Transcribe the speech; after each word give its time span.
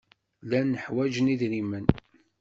Llan 0.43 0.69
ḥwajen 0.83 1.31
idrimen. 1.33 1.85